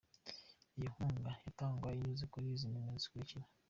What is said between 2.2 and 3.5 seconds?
kuri izi nimero zikurikira.